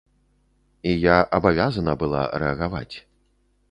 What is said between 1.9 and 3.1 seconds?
была рэагаваць.